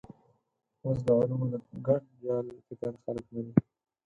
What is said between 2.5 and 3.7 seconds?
فکر خلک مني.